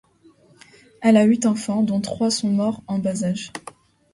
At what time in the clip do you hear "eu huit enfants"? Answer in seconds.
1.25-1.83